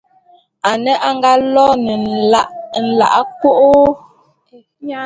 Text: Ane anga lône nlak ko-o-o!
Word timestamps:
Ane 0.69 0.91
anga 1.07 1.31
lône 1.53 1.93
nlak 2.87 3.27
ko-o-o! 3.41 3.85